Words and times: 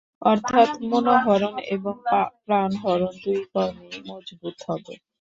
অর্থাৎ, 0.23 0.69
মনোহরণ 0.89 1.55
এবং 1.75 1.93
প্রাণহরণ 2.39 3.13
দুই 3.23 3.39
কর্মেই 3.51 3.99
মজবুত 4.09 4.57
হবে। 4.67 4.93